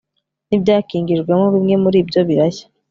[0.47, 2.65] n'ibyakinjijwemo, bimwe muri byo birashya